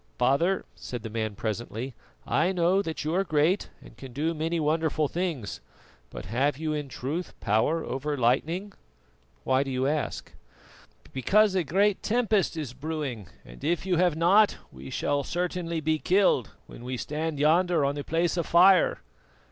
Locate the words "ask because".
9.85-11.53